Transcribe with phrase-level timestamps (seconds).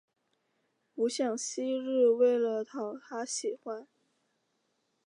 [0.95, 3.87] 不像昔日为了讨他喜欢